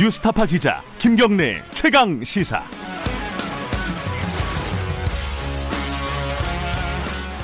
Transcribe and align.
뉴스타파 0.00 0.46
기자 0.46 0.82
김경래 0.98 1.62
최강 1.72 2.22
시사. 2.24 2.62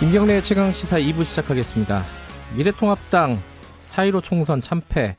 김경래 0.01 0.43
최강 0.43 0.73
시사 0.73 0.99
2부 0.99 1.25
시작하겠습니다. 1.25 2.05
미래통합당 2.57 3.39
4.15 3.83 4.23
총선 4.25 4.61
참패, 4.61 5.17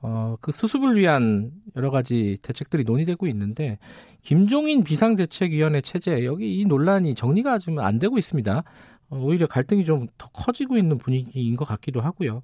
어, 0.00 0.36
그 0.40 0.50
수습을 0.52 0.96
위한 0.96 1.50
여러 1.76 1.90
가지 1.90 2.36
대책들이 2.40 2.84
논의되고 2.84 3.26
있는데, 3.26 3.78
김종인 4.22 4.82
비상대책위원회 4.82 5.82
체제, 5.82 6.24
여기 6.24 6.58
이 6.58 6.64
논란이 6.64 7.14
정리가 7.14 7.58
좀 7.58 7.80
안 7.80 7.98
되고 7.98 8.16
있습니다. 8.16 8.64
어, 9.10 9.16
오히려 9.18 9.46
갈등이 9.46 9.84
좀 9.84 10.06
더 10.16 10.28
커지고 10.32 10.78
있는 10.78 10.96
분위기인 10.96 11.56
것 11.56 11.66
같기도 11.66 12.00
하고요. 12.00 12.42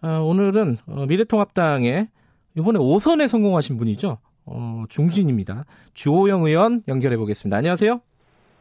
어, 0.00 0.08
오늘은 0.24 0.78
어, 0.86 1.04
미래통합당의 1.06 2.08
이번에 2.56 2.78
5선에 2.78 3.28
성공하신 3.28 3.76
분이죠. 3.76 4.18
어, 4.46 4.84
중진입니다. 4.88 5.64
주호영 5.94 6.44
의원 6.46 6.82
연결해 6.88 7.16
보겠습니다. 7.16 7.56
안녕하세요. 7.56 8.00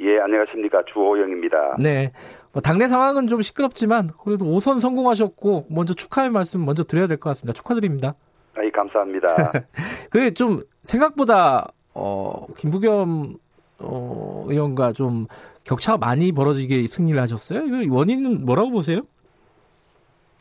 예, 0.02 0.20
안녕하십니까. 0.20 0.82
주호영입니다. 0.92 1.78
네. 1.80 2.12
뭐 2.52 2.62
당내 2.62 2.88
상황은 2.88 3.28
좀 3.28 3.42
시끄럽지만 3.42 4.10
그래도 4.24 4.46
5선 4.46 4.80
성공하셨고 4.80 5.68
먼저 5.70 5.94
축하의 5.94 6.30
말씀 6.32 6.66
먼저 6.66 6.84
드려야 6.84 7.08
될 7.08 7.18
것 7.18 7.30
같습니다. 7.32 7.54
축하드립니다. 7.54 8.16
아이, 8.56 8.72
감사합니다. 8.72 9.52
그게 10.10 10.32
좀 10.32 10.62
생각보다 10.84 11.68
어, 11.94 12.46
김부겸 12.58 13.36
어, 13.80 14.46
의원과 14.48 14.94
좀 14.94 15.28
격차가 15.64 15.98
많이 15.98 16.32
벌어지게 16.32 16.88
승리를 16.88 17.20
하셨어요? 17.22 17.66
이거 17.82 17.96
원인은 17.96 18.46
뭐라고 18.46 18.72
보세요? 18.72 19.02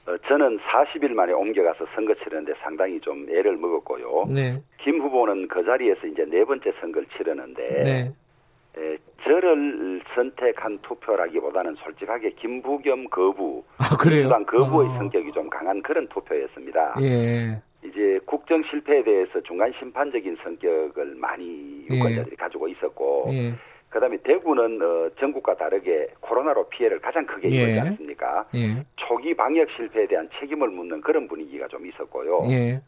어, 0.06 0.16
저는 0.28 0.58
40일 0.58 1.12
만에 1.14 1.32
옮겨가서 1.32 1.86
선거 1.94 2.14
치르는데 2.14 2.52
상당히 2.62 3.01
좀 3.01 3.26
애를 3.30 3.56
먹었고요. 3.56 4.26
네. 4.29 4.60
김 4.79 5.01
후보는 5.01 5.48
그 5.48 5.65
자리에서 5.65 6.06
이제 6.06 6.24
네 6.29 6.45
번째 6.45 6.73
선거를 6.80 7.06
치르는데 7.16 7.82
네. 7.82 8.12
에, 8.76 8.98
저를 9.23 10.02
선택한 10.14 10.79
투표라기보다는 10.82 11.76
솔직하게 11.76 12.30
김부겸 12.32 13.09
거부, 13.09 13.64
아, 13.79 13.96
그래요? 13.96 14.29
민주당 14.29 14.45
거부의 14.45 14.88
어. 14.90 14.95
성격이 14.98 15.32
좀 15.32 15.48
강한 15.48 15.80
그런 15.80 16.07
투표였습니다. 16.09 16.96
예. 17.01 17.62
이제 17.84 18.18
국정 18.26 18.62
실패에 18.64 19.02
대해서 19.04 19.40
중간 19.42 19.73
심판적인 19.79 20.36
성격을 20.42 21.14
많이 21.16 21.86
예. 21.90 21.96
유권자들이 21.96 22.36
가지고 22.36 22.68
있었고 22.68 23.29
예. 23.32 23.54
그다음에 23.95 24.16
대구는 24.24 24.82
어, 24.82 25.09
전국과 25.20 25.54
다르게 25.54 26.09
코로나로 26.20 26.68
피해를 26.68 27.00
가장 27.00 27.24
크게 27.26 27.48
예. 27.52 27.62
입었지 27.62 27.80
않습니까? 27.80 28.45
예. 28.56 28.84
초기 28.96 29.34
방역 29.34 29.68
실패에 29.76 30.09
대한 30.09 30.28
책임을 30.40 30.68
묻는 30.68 31.01
그런 31.01 31.28
분위기가 31.28 31.68
좀 31.68 31.86
있었고요. 31.86 32.42
예. 32.51 32.82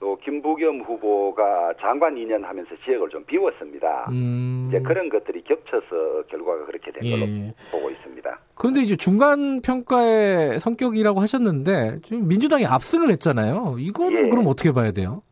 또 0.00 0.16
김부겸 0.16 0.80
후보가 0.80 1.74
장관 1.80 2.16
2년 2.16 2.42
하면서 2.42 2.70
지역을 2.84 3.08
좀 3.08 3.24
비웠습니다. 3.24 4.08
음. 4.10 4.66
이제 4.68 4.80
그런 4.80 5.08
것들이 5.08 5.42
겹쳐서 5.42 6.24
결과가 6.28 6.66
그렇게 6.66 6.90
된 6.90 7.08
걸로 7.08 7.22
예. 7.22 7.54
보고 7.70 7.88
있습니다. 7.90 8.40
그런데 8.56 8.80
이제 8.80 8.96
중간 8.96 9.60
평가의 9.62 10.58
성격이라고 10.58 11.20
하셨는데 11.20 12.00
지금 12.02 12.26
민주당이 12.26 12.66
압승을 12.66 13.10
했잖아요. 13.10 13.76
이거는 13.78 14.26
예. 14.26 14.28
그럼 14.28 14.48
어떻게 14.48 14.72
봐야 14.72 14.90
돼요? 14.90 15.22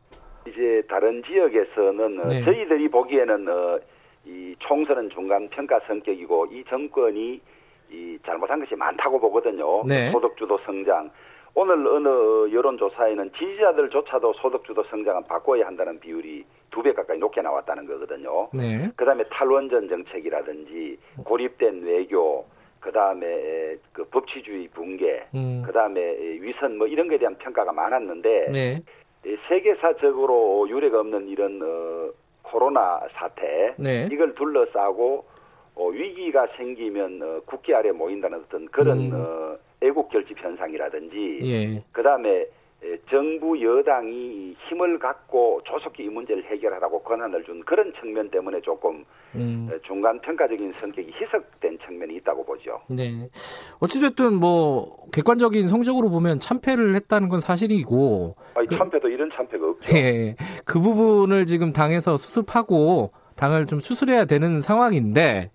이제 0.47 0.81
다른 0.89 1.21
지역에서는 1.23 2.19
어, 2.21 2.27
네. 2.27 2.45
저희들이 2.45 2.87
보기에는 2.89 3.47
어, 3.49 3.79
이 4.27 4.55
총선은 4.59 5.09
중간 5.09 5.47
평가 5.49 5.79
성격이고 5.87 6.47
이 6.51 6.63
정권이 6.65 7.39
이 7.89 8.19
잘못한 8.25 8.59
것이 8.59 8.75
많다고 8.75 9.19
보거든요. 9.19 9.83
네. 9.85 10.11
소득주도 10.11 10.57
성장. 10.65 11.09
오늘 11.55 11.87
어느 11.87 12.53
여론조사에는 12.53 13.31
지지자들조차도 13.33 14.33
소득주도 14.33 14.83
성장은 14.83 15.23
바꿔야 15.27 15.65
한다는 15.65 15.99
비율이 15.99 16.43
두 16.69 16.83
배 16.83 16.93
가까이 16.93 17.17
높게 17.17 17.41
나왔다는 17.41 17.87
거거든요. 17.87 18.49
네. 18.53 18.91
그다음에 18.95 19.23
탈원전 19.31 19.87
정책이라든지 19.89 20.99
고립된 21.23 21.83
외교, 21.83 22.45
그다음에 22.81 23.77
그 23.93 24.03
법치주의 24.11 24.67
붕괴, 24.67 25.23
음. 25.33 25.63
그다음에 25.65 25.99
위선 26.41 26.77
뭐 26.77 26.85
이런 26.85 27.07
거에 27.07 27.17
대한 27.17 27.35
평가가 27.37 27.71
많았는데 27.71 28.49
네. 28.51 28.81
이 29.25 29.35
세계사적으로 29.47 30.67
유례가 30.69 30.99
없는 30.99 31.27
이런 31.29 31.59
어, 31.63 32.11
코로나 32.51 33.01
사태 33.13 33.73
네. 33.77 34.07
이걸 34.11 34.33
둘러싸고 34.35 35.25
어, 35.75 35.87
위기가 35.89 36.47
생기면 36.57 37.21
어, 37.21 37.41
국기 37.45 37.73
아래 37.73 37.91
모인다는 37.91 38.39
어떤 38.45 38.65
그런 38.67 38.99
음. 38.99 39.11
어, 39.13 39.57
애국 39.81 40.09
결집 40.09 40.39
현상이라든지 40.39 41.39
예. 41.43 41.83
그다음에 41.91 42.29
에, 42.29 42.47
정부 43.09 43.59
여당이 43.61 44.55
힘을 44.69 44.99
갖고 44.99 45.59
조속히 45.65 46.03
이 46.03 46.09
문제를 46.09 46.43
해결하라고 46.45 47.01
권한을 47.03 47.43
준 47.43 47.63
그런 47.65 47.91
측면 47.99 48.29
때문에 48.29 48.61
조금 48.61 49.03
음. 49.35 49.69
에, 49.71 49.77
중간 49.85 50.19
평가적인 50.21 50.73
성격이 50.79 51.11
희석된 51.19 51.79
측면이 51.85 52.15
있다고 52.17 52.45
보죠. 52.45 52.79
네. 52.87 53.27
어찌됐든 53.79 54.35
뭐 54.35 55.05
객관적인 55.11 55.67
성적으로 55.67 56.09
보면 56.09 56.39
참패를 56.39 56.95
했다는 56.95 57.29
건 57.29 57.39
사실이고 57.39 58.35
아니, 58.53 58.67
그- 58.67 58.77
참패도 58.77 59.07
이런 59.09 59.29
참패가 59.35 59.67
없죠. 59.69 59.95
예. 59.97 60.35
그 60.65 60.79
부분을 60.79 61.45
지금 61.45 61.71
당에서 61.71 62.15
수습하고 62.17 63.11
당을 63.35 63.65
좀 63.65 63.79
수술해야 63.79 64.25
되는 64.25 64.61
상황인데 64.61 65.51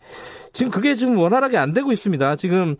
지금 0.52 0.70
그게 0.72 0.94
지금 0.96 1.18
원활하게 1.18 1.56
안 1.56 1.72
되고 1.72 1.92
있습니다. 1.92 2.36
지금 2.36 2.76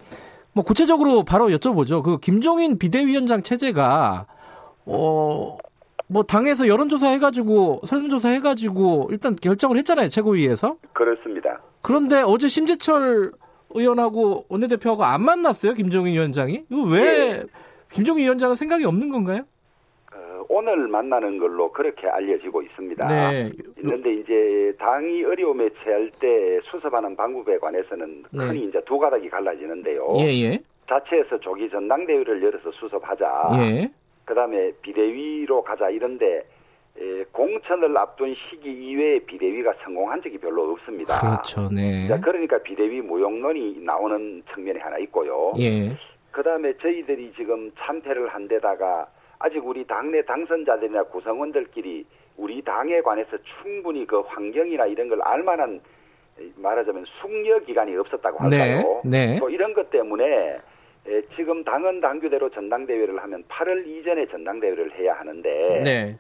뭐 0.53 0.65
구체적으로 0.65 1.25
바로 1.25 1.49
여쭤보죠. 1.49 2.03
그 2.03 2.19
김종인 2.19 2.79
비대위원장 2.79 3.43
체제가 3.43 4.27
어. 4.87 5.59
뭐 6.09 6.23
당에서 6.25 6.69
여론조사 6.69 7.09
해가지고 7.09 7.81
설문조사 7.85 8.29
해가지고 8.31 9.09
일단 9.11 9.35
결정을 9.35 9.79
했잖아요 9.79 10.11
최고위에서 10.11 10.77
그렇습니다. 10.93 11.62
그런데 11.81 12.21
어제 12.21 12.49
심재철 12.49 13.33
의원하고 13.71 14.45
원내대표하고 14.49 15.05
안 15.05 15.23
만났어요 15.25 15.73
김종인 15.73 16.12
위원장이 16.12 16.65
이거 16.69 16.83
왜 16.83 17.01
예. 17.01 17.43
김종인 17.91 18.25
위원장은 18.25 18.57
생각이 18.57 18.85
없는 18.85 19.09
건가요? 19.09 19.45
어, 20.53 20.57
오늘 20.57 20.89
만나는 20.89 21.39
걸로 21.39 21.71
그렇게 21.73 22.07
알려지고 22.09 22.63
있습니다. 22.63 23.09
네. 23.09 23.51
있는데 23.79 24.15
이제 24.15 24.73
당이 24.79 25.25
어려움에 25.25 25.69
처할 25.83 26.11
때 26.21 26.61
수습하는 26.71 27.17
방법에 27.17 27.59
관해서는 27.59 28.25
네. 28.31 28.45
흔히 28.45 28.65
이제 28.65 28.81
두 28.85 28.99
가닥이 28.99 29.29
갈라지는데요. 29.29 30.17
예 30.19 30.43
예 30.45 30.59
자체에서 30.89 31.39
조기 31.41 31.71
전당대회를 31.71 32.43
열어서 32.43 32.71
수습하자. 32.73 33.49
예. 33.61 33.91
그다음에 34.25 34.73
비대위로 34.83 35.62
가자 35.62 35.89
이런데 35.89 36.43
에, 36.99 37.25
공천을 37.33 37.97
앞둔 37.97 38.35
시기 38.35 38.71
이외에 38.71 39.21
비대위가 39.21 39.73
성공한 39.85 40.21
적이 40.23 40.37
별로 40.39 40.73
없습니다. 40.73 41.19
그렇죠, 41.21 41.71
네. 41.73 42.07
자, 42.09 42.21
그러니까 42.21 42.59
비대위 42.59 43.01
무용론이 43.01 43.79
나오는 43.81 44.43
측면이 44.53 44.79
하나 44.81 44.99
있고요. 44.99 45.55
예, 45.59 45.97
그다음에 46.31 46.75
저희들이 46.77 47.33
지금 47.37 47.71
참패를 47.79 48.29
한 48.29 48.47
데다가 48.47 49.07
아직 49.43 49.67
우리 49.67 49.85
당내 49.85 50.23
당선자들이나 50.23 51.03
구성원들끼리 51.05 52.07
우리 52.37 52.63
당에 52.63 53.01
관해서 53.03 53.37
충분히 53.61 54.07
그 54.07 54.21
환경이나 54.21 54.87
이런 54.87 55.09
걸 55.09 55.21
알만한 55.23 55.81
말하자면 56.57 57.05
숙려 57.21 57.59
기간이 57.61 57.97
없었다고 57.97 58.49
네, 58.49 58.59
할까요? 58.59 59.03
네. 59.05 59.37
또 59.39 59.51
이런 59.51 59.75
것 59.75 59.91
때문에 59.91 60.59
에, 61.07 61.23
지금 61.37 61.65
당은 61.65 62.01
당규대로 62.01 62.49
전당대회를 62.51 63.21
하면 63.21 63.43
8월 63.49 63.87
이전에 63.87 64.27
전당대회를 64.29 64.93
해야 64.99 65.15
하는데 65.15 65.83
네, 65.85 66.19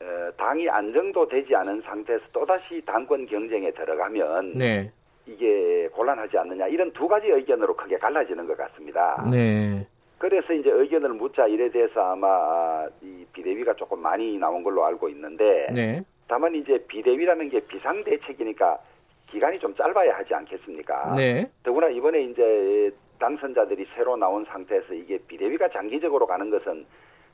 어, 0.00 0.30
당이 0.36 0.68
안정도 0.68 1.28
되지 1.28 1.54
않은 1.54 1.82
상태에서 1.82 2.24
또다시 2.32 2.82
당권 2.86 3.26
경쟁에 3.26 3.70
들어가면 3.72 4.54
네, 4.56 4.90
이게 5.26 5.86
곤란하지 5.92 6.38
않느냐 6.38 6.66
이런 6.68 6.90
두 6.92 7.06
가지 7.06 7.28
의견으로 7.28 7.76
크게 7.76 7.98
갈라지는 7.98 8.46
것 8.46 8.56
같습니다. 8.56 9.22
네, 9.30 9.86
그래서 10.22 10.52
이제 10.52 10.70
의견을 10.70 11.14
묻자 11.14 11.48
일에 11.48 11.68
대해서 11.68 12.00
아마 12.12 12.86
이 13.00 13.26
비대위가 13.32 13.74
조금 13.74 13.98
많이 13.98 14.38
나온 14.38 14.62
걸로 14.62 14.84
알고 14.84 15.08
있는데 15.08 15.66
네, 15.72 16.04
다만 16.28 16.54
이제 16.54 16.78
비대위라는 16.86 17.48
게 17.48 17.58
비상 17.66 18.00
대책이니까 18.04 18.78
기간이 19.26 19.58
좀 19.58 19.74
짧아야 19.74 20.16
하지 20.18 20.32
않겠습니까? 20.32 21.16
네, 21.16 21.50
더구나 21.64 21.88
이번에 21.88 22.22
이제 22.22 22.92
당선자들이 23.18 23.84
새로 23.96 24.16
나온 24.16 24.44
상태에서 24.44 24.94
이게 24.94 25.18
비대위가 25.26 25.70
장기적으로 25.70 26.24
가는 26.24 26.50
것은 26.50 26.86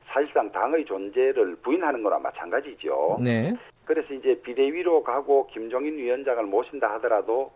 사실상 0.06 0.50
당의 0.50 0.86
존재를 0.86 1.56
부인하는 1.56 2.02
거나 2.02 2.18
마찬가지죠. 2.18 3.18
네, 3.22 3.52
그래서 3.84 4.14
이제 4.14 4.40
비대위로 4.40 5.02
가고 5.02 5.46
김종인 5.48 5.98
위원장을 5.98 6.42
모신다 6.44 6.90
하더라도 6.94 7.52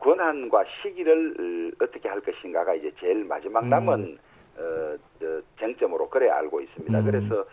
권한과 0.00 0.64
시기를 0.82 1.34
어, 1.38 1.84
어떻게 1.84 2.08
할 2.08 2.20
것인가가 2.20 2.74
이제 2.74 2.90
제일 2.98 3.24
마지막 3.24 3.68
남은 3.68 4.18
어, 4.58 4.96
저, 5.18 5.40
쟁점으로 5.58 6.08
그래 6.08 6.28
알고 6.28 6.60
있습니다. 6.60 6.98
음. 6.98 7.04
그래서 7.04 7.44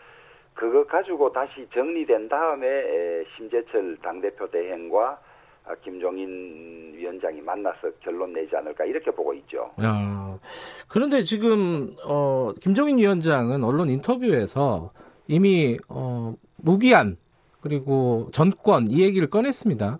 그거 0.53 0.85
가지고 0.85 1.31
다시 1.31 1.67
정리된 1.73 2.27
다음에 2.27 2.67
에, 2.67 3.23
심재철 3.37 3.97
당대표 4.01 4.49
대행과 4.49 5.19
아, 5.65 5.75
김종인 5.83 6.93
위원장이 6.95 7.41
만나서 7.41 7.91
결론 7.99 8.33
내지 8.33 8.55
않을까 8.55 8.85
이렇게 8.85 9.11
보고 9.11 9.33
있죠. 9.35 9.71
아, 9.77 10.37
그런데 10.87 11.21
지금 11.21 11.95
어, 12.05 12.51
김종인 12.59 12.97
위원장은 12.97 13.63
언론 13.63 13.89
인터뷰에서 13.89 14.91
이미 15.27 15.77
어, 15.87 16.33
무기한 16.57 17.17
그리고 17.61 18.27
전권 18.31 18.87
이 18.89 19.01
얘기를 19.03 19.29
꺼냈습니다. 19.29 19.99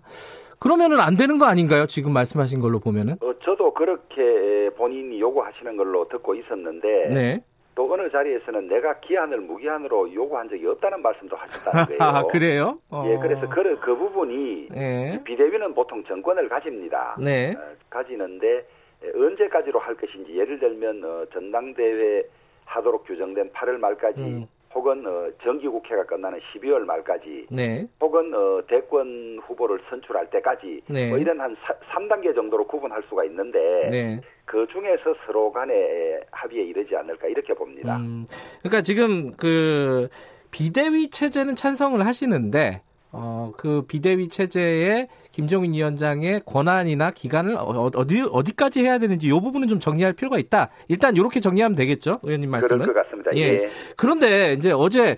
그러면은 0.58 1.00
안 1.00 1.16
되는 1.16 1.38
거 1.38 1.46
아닌가요? 1.46 1.86
지금 1.86 2.12
말씀하신 2.12 2.60
걸로 2.60 2.80
보면은? 2.80 3.14
어, 3.22 3.32
저도 3.42 3.59
그렇게 3.80 4.68
본인이 4.76 5.18
요구하시는 5.18 5.74
걸로 5.74 6.06
듣고 6.06 6.34
있었는데 6.34 7.08
네. 7.08 7.44
또 7.74 7.90
어느 7.90 8.10
자리에서는 8.10 8.68
내가 8.68 9.00
기한을 9.00 9.40
무기한으로 9.40 10.12
요구한 10.12 10.50
적이 10.50 10.66
없다는 10.66 11.00
말씀도 11.00 11.34
하셨다는 11.34 11.86
거예요. 11.96 11.98
아, 12.02 12.22
그래요? 12.24 12.78
어. 12.90 13.04
예, 13.06 13.16
그래서 13.16 13.48
그, 13.48 13.80
그 13.80 13.96
부분이 13.96 14.68
네. 14.70 15.22
비대위는 15.24 15.72
보통 15.72 16.04
정권을 16.04 16.50
가집니다. 16.50 17.16
네. 17.18 17.54
어, 17.56 17.72
가지는데 17.88 18.68
에, 19.02 19.10
언제까지로 19.14 19.78
할 19.78 19.94
것인지 19.94 20.36
예를 20.36 20.58
들면 20.58 21.02
어, 21.02 21.24
전당대회 21.32 22.24
하도록 22.66 23.06
규정된 23.06 23.50
8월 23.52 23.78
말까지 23.78 24.20
음. 24.20 24.46
혹은 24.74 25.04
어, 25.04 25.28
정기국회가 25.42 26.04
끝나는 26.06 26.38
12월 26.38 26.80
말까지 26.80 27.46
네. 27.50 27.86
혹은 28.00 28.32
어, 28.34 28.62
대권 28.68 29.40
후보를 29.46 29.80
선출할 29.90 30.30
때까지 30.30 30.82
네. 30.88 31.08
뭐 31.08 31.18
이런 31.18 31.40
한 31.40 31.56
사, 31.62 31.74
3단계 31.92 32.34
정도로 32.34 32.66
구분할 32.66 33.02
수가 33.08 33.24
있는데 33.24 33.58
네. 33.90 34.20
그 34.44 34.66
중에서 34.72 35.14
서로 35.26 35.52
간에 35.52 36.20
합의에 36.30 36.64
이르지 36.64 36.94
않을까 36.96 37.26
이렇게 37.28 37.52
봅니다. 37.52 37.96
음, 37.96 38.26
그러니까 38.60 38.82
지금 38.82 39.32
그 39.36 40.08
비대위 40.52 41.10
체제는 41.10 41.56
찬성을 41.56 42.04
하시는데 42.04 42.82
어, 43.12 43.52
그 43.56 43.82
비대위 43.86 44.28
체제에 44.28 45.08
김종인 45.32 45.74
위원장의 45.74 46.42
권한이나 46.46 47.10
기간을 47.10 47.54
어- 47.56 47.90
어디 47.94 48.20
어디까지 48.30 48.80
해야 48.80 48.98
되는지 48.98 49.26
이 49.26 49.30
부분은 49.30 49.68
좀 49.68 49.78
정리할 49.80 50.12
필요가 50.12 50.38
있다. 50.38 50.70
일단 50.88 51.16
이렇게 51.16 51.40
정리하면 51.40 51.74
되겠죠, 51.76 52.20
의원님 52.22 52.50
그럴 52.50 52.60
말씀은. 52.62 52.86
것 52.86 52.94
같습니다. 53.04 53.30
예. 53.36 53.40
예. 53.40 53.68
그런데 53.96 54.52
이제 54.54 54.70
어제 54.72 55.16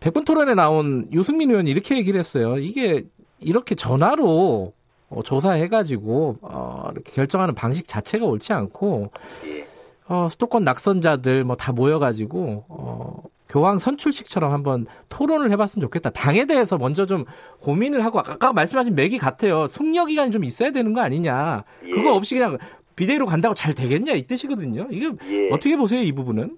백분 0.00 0.24
토론에 0.24 0.54
나온 0.54 1.08
유승민 1.12 1.50
의원이 1.50 1.70
이렇게 1.70 1.96
얘기를 1.96 2.18
했어요. 2.18 2.58
이게 2.58 3.04
이렇게 3.40 3.74
전화로 3.74 4.72
어, 5.08 5.22
조사해가지고 5.22 6.38
어, 6.42 6.88
이렇게 6.92 7.12
결정하는 7.12 7.54
방식 7.54 7.86
자체가 7.88 8.24
옳지 8.26 8.52
않고 8.52 9.10
예. 9.46 9.64
어, 10.08 10.28
수도권 10.30 10.64
낙선자들 10.64 11.44
뭐 11.44 11.56
다 11.56 11.72
모여가지고 11.72 12.64
어, 12.68 13.11
교황 13.52 13.78
선출식처럼 13.78 14.50
한번 14.50 14.86
토론을 15.10 15.50
해봤으면 15.50 15.82
좋겠다. 15.82 16.10
당에 16.10 16.46
대해서 16.46 16.78
먼저 16.78 17.04
좀 17.04 17.24
고민을 17.60 18.02
하고 18.02 18.18
아까 18.18 18.52
말씀하신 18.52 18.94
맥이 18.94 19.18
같아요. 19.18 19.66
숙려 19.66 20.06
기간이 20.06 20.30
좀 20.30 20.42
있어야 20.42 20.70
되는 20.70 20.94
거 20.94 21.02
아니냐. 21.02 21.64
예. 21.84 21.90
그거 21.90 22.14
없이 22.14 22.34
그냥 22.34 22.56
비대위로 22.96 23.26
간다고 23.26 23.54
잘 23.54 23.74
되겠냐 23.74 24.14
이 24.14 24.22
뜻이거든요. 24.22 24.88
이게 24.90 25.10
예. 25.30 25.48
어떻게 25.50 25.76
보세요 25.76 26.00
이 26.00 26.12
부분은? 26.12 26.56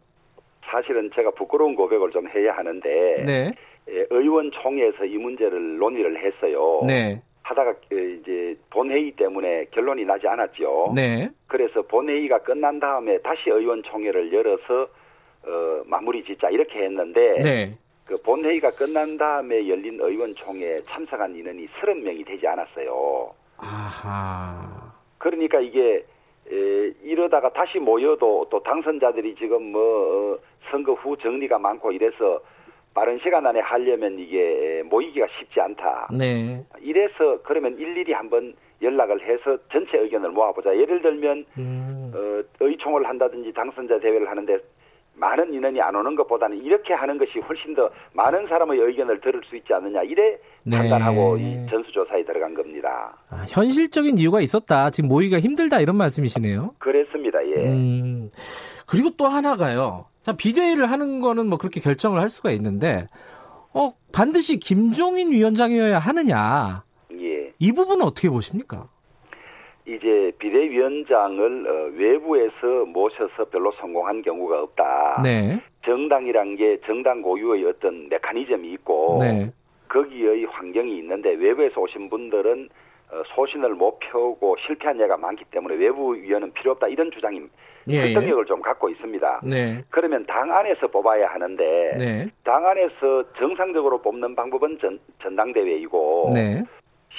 사실은 0.71 1.11
제가 1.15 1.33
부끄러운 1.33 1.75
고백을 1.75 2.11
좀 2.11 2.29
해야 2.29 2.57
하는데 2.57 2.89
네, 3.25 3.53
예, 3.89 4.07
의원총회에서 4.11 5.05
이 5.05 5.17
문제를 5.19 5.79
논의를 5.79 6.17
했어요. 6.25 6.83
네, 6.87 7.23
하다가 7.43 7.71
어, 7.71 7.75
이제 7.95 8.57
본회의 8.71 9.13
때문에 9.13 9.67
결론이 9.71 10.05
나지 10.05 10.27
않았죠. 10.27 10.93
네, 10.95 11.31
그래서 11.47 11.83
본회의가 11.83 12.39
끝난 12.39 12.81
다음에 12.81 13.19
다시 13.19 13.51
의원총회를 13.51 14.33
열어서 14.33 14.89
어, 15.47 15.83
마무리 15.87 16.25
짓자 16.25 16.51
이렇게 16.51 16.85
했는데 16.85 17.41
네. 17.43 17.79
그 18.05 18.17
본회의가 18.23 18.71
끝난 18.73 19.17
다음에 19.17 19.67
열린 19.69 19.99
의원총회에 20.01 20.83
참석한 20.83 21.35
인원이 21.35 21.67
30명이 21.69 22.27
되지 22.27 22.47
않았어요. 22.47 23.31
아하. 23.59 24.93
그러니까 25.19 25.61
이게 25.61 26.05
에, 26.51 26.93
이러다가 27.03 27.51
다시 27.51 27.79
모여도 27.79 28.49
또 28.51 28.63
당선자들이 28.63 29.35
지금 29.37 29.73
뭐 29.73 30.35
어, 30.35 30.39
선거 30.71 30.93
후 30.93 31.17
정리가 31.17 31.59
많고 31.59 31.93
이래서 31.93 32.41
빠른 32.93 33.19
시간 33.19 33.47
안에 33.47 33.61
하려면 33.61 34.19
이게 34.19 34.83
모이기가 34.85 35.27
쉽지 35.39 35.61
않다. 35.61 36.09
네. 36.13 36.65
이래서 36.81 37.39
그러면 37.43 37.77
일일이 37.77 38.13
한번 38.13 38.55
연락을 38.83 39.21
해서 39.23 39.59
전체 39.73 39.99
의견을 39.99 40.31
모아보자. 40.31 40.77
예를 40.77 41.03
들면 41.03 41.45
음. 41.59 42.13
어, 42.15 42.43
의총을 42.61 43.09
한다든지 43.09 43.53
당선자 43.53 43.99
대회를 43.99 44.29
하는데 44.29 44.59
많은 45.17 45.53
인원이 45.53 45.81
안 45.81 45.95
오는 45.95 46.17
것보다는 46.17 46.59
이렇게 46.63 46.93
하는 46.93 47.19
것이 47.19 47.39
훨씬 47.39 47.75
더 47.75 47.89
많은 48.13 48.47
사람의 48.49 48.79
의견을 48.79 49.21
들을 49.21 49.41
수 49.49 49.57
있지 49.57 49.73
않느냐 49.73 50.03
이래 50.03 50.37
네. 50.65 50.79
판단하고 50.79 51.37
이 51.39 51.67
전수조사에 51.71 52.25
들어간 52.25 52.55
겁니다. 52.55 53.17
아, 53.31 53.45
현실적인 53.49 54.19
이유가 54.19 54.41
있었다. 54.41 54.91
지금 54.91 55.09
모이기가 55.09 55.41
힘들다 55.41 55.81
이런 55.81 55.97
말씀이시네요. 55.97 56.75
그랬습니다. 56.79 57.39
예. 57.47 57.71
음. 57.71 58.31
그리고 58.87 59.11
또 59.17 59.27
하나가요. 59.27 60.07
자, 60.23 60.33
비대위를 60.33 60.91
하는 60.91 61.21
거는 61.21 61.49
뭐 61.49 61.59
그렇게 61.59 61.81
결정을 61.81 62.21
할 62.21 62.31
수가 62.31 62.51
있는데, 62.53 63.07
어, 63.73 63.93
반드시 64.13 64.59
김종인 64.59 65.31
위원장이어야 65.33 65.99
하느냐. 65.99 66.85
예. 67.13 67.53
이 67.59 67.73
부분은 67.73 68.05
어떻게 68.05 68.31
보십니까? 68.31 68.89
이제 69.87 70.33
비대위원장을 70.39 71.67
어, 71.67 71.97
외부에서 71.97 72.87
모셔서 72.87 73.45
별로 73.51 73.71
성공한 73.73 74.23
경우가 74.23 74.63
없다. 74.63 75.21
네. 75.23 75.61
정당이란 75.85 76.57
게 76.57 76.79
정당 76.87 77.21
고유의 77.21 77.67
어떤 77.67 78.09
메커니즘이 78.09 78.73
있고 78.73 79.19
네. 79.21 79.51
거기의 79.89 80.47
환경이 80.47 80.97
있는데 80.99 81.35
외부에서 81.35 81.83
오신 81.83 82.09
분들은 82.09 82.69
어, 83.13 83.23
소신을 83.35 83.75
못 83.75 83.99
펴고 83.99 84.57
실패한 84.67 84.99
예가 85.01 85.19
많기 85.19 85.45
때문에 85.51 85.75
외부 85.75 86.15
위원은 86.15 86.53
필요 86.55 86.73
없다 86.73 86.89
이런 86.89 87.11
주장이 87.11 87.43
예, 87.91 87.97
예. 87.97 88.01
설득력을 88.15 88.47
좀 88.47 88.63
갖고 88.63 88.89
있습니다. 88.89 89.43
네. 89.45 89.83
그러면 89.91 90.25
당 90.25 90.51
안에서 90.51 90.87
뽑아야 90.87 91.29
하는데 91.29 91.65
네. 91.99 92.27
당 92.43 92.67
안에서 92.67 93.23
정상적으로 93.39 94.01
뽑는 94.01 94.35
방법은 94.35 94.79
전, 94.81 94.99
전당대회이고 95.21 96.33
네. 96.35 96.65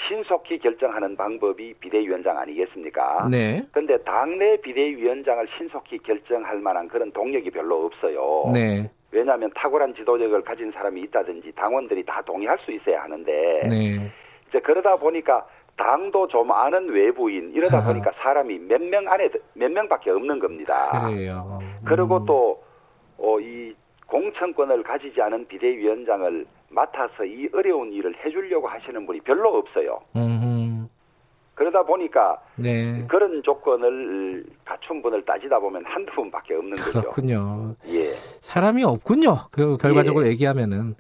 신속히 0.07 0.59
결정하는 0.59 1.15
방법이 1.15 1.73
비대위원장 1.79 2.37
아니겠습니까? 2.37 3.27
네. 3.31 3.65
근데 3.71 3.97
당내 4.03 4.57
비대위원장을 4.61 5.47
신속히 5.57 5.97
결정할 5.99 6.59
만한 6.59 6.87
그런 6.87 7.11
동력이 7.11 7.49
별로 7.51 7.85
없어요. 7.85 8.45
네. 8.53 8.89
왜냐하면 9.11 9.49
탁월한 9.55 9.95
지도력을 9.95 10.41
가진 10.43 10.71
사람이 10.71 11.01
있다든지 11.03 11.53
당원들이 11.55 12.03
다 12.05 12.21
동의할 12.25 12.57
수 12.59 12.71
있어야 12.71 13.03
하는데 13.03 13.61
네. 13.69 14.11
이제 14.49 14.59
그러다 14.59 14.97
보니까 14.97 15.45
당도 15.77 16.27
좀 16.27 16.51
아는 16.51 16.89
외부인 16.89 17.51
이러다 17.53 17.77
아하. 17.77 17.87
보니까 17.87 18.11
사람이 18.21 18.59
몇 18.59 18.81
명 18.81 19.07
안에 19.07 19.29
몇 19.53 19.71
명밖에 19.71 20.09
없는 20.11 20.39
겁니다. 20.39 21.07
그래요. 21.07 21.59
그리고 21.85 22.17
음. 22.17 22.25
또, 22.25 22.63
어, 23.17 23.39
이 23.39 23.73
공천권을 24.07 24.83
가지지 24.83 25.21
않은 25.21 25.47
비대위원장을 25.47 26.45
맡아서 26.75 27.23
이 27.23 27.49
어려운 27.53 27.91
일을 27.91 28.13
해주려고 28.23 28.67
하시는 28.67 29.05
분이 29.05 29.21
별로 29.21 29.57
없어요. 29.57 29.99
음. 30.15 30.87
그러다 31.55 31.83
보니까 31.83 32.37
네. 32.55 33.05
그런 33.07 33.41
조건을 33.41 34.45
갖춘 34.65 35.01
분을 35.01 35.23
따지다 35.23 35.57
보면 35.57 35.85
한두 35.85 36.11
분밖에 36.13 36.53
없는 36.53 36.75
거죠. 36.75 37.01
그렇군요. 37.01 37.75
예. 37.87 38.01
사람이 38.41 38.83
없군요. 38.83 39.35
그 39.51 39.77
결과적으로 39.77 40.27
얘기하면은. 40.27 40.95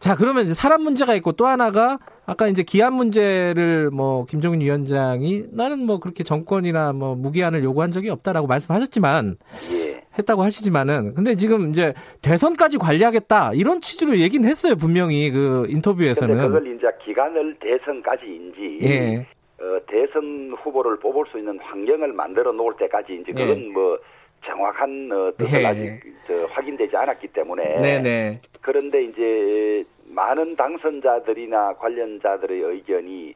자, 0.00 0.16
그러면 0.16 0.44
이제 0.44 0.54
사람 0.54 0.82
문제가 0.82 1.14
있고 1.16 1.32
또 1.32 1.46
하나가 1.46 1.98
아까 2.24 2.48
이제 2.48 2.62
기한 2.62 2.94
문제를 2.94 3.90
뭐 3.90 4.24
김종인 4.24 4.62
위원장이 4.62 5.48
나는 5.52 5.84
뭐 5.84 6.00
그렇게 6.00 6.24
정권이나 6.24 6.94
뭐 6.94 7.14
무기한을 7.14 7.62
요구한 7.62 7.90
적이 7.90 8.08
없다라고 8.08 8.46
말씀하셨지만 8.46 9.36
예. 9.74 10.00
했다고 10.18 10.42
하시지만은 10.42 11.14
근데 11.14 11.34
지금 11.34 11.68
이제 11.68 11.92
대선까지 12.22 12.78
관리하겠다 12.78 13.52
이런 13.54 13.80
취지로 13.80 14.16
얘기는 14.18 14.48
했어요 14.48 14.74
분명히 14.74 15.30
그 15.30 15.66
인터뷰에서는 15.68 16.34
그걸 16.34 16.76
이제 16.76 16.86
기간을 17.04 17.56
대선까지인지 17.60 18.78
예 18.82 19.26
어, 19.60 19.78
대선 19.86 20.54
후보를 20.62 20.96
뽑을 21.00 21.26
수 21.30 21.38
있는 21.38 21.58
환경을 21.58 22.12
만들어 22.14 22.52
놓을 22.52 22.74
때까지 22.78 23.20
이제 23.22 23.32
예. 23.36 23.46
그건 23.46 23.72
뭐 23.72 23.98
정확한 24.44 25.10
어, 25.12 25.32
뜻을 25.36 25.62
예. 25.62 25.66
아직 25.66 26.00
저, 26.26 26.44
확인되지 26.46 26.96
않았기 26.96 27.28
때문에 27.28 27.76
네네 27.80 28.40
그런데 28.60 29.02
이제 29.04 29.84
많은 30.06 30.56
당선자들이나 30.56 31.74
관련자들의 31.74 32.60
의견이 32.60 33.34